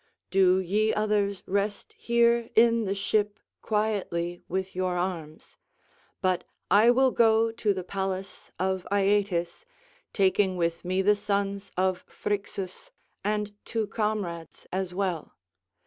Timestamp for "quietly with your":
3.61-4.97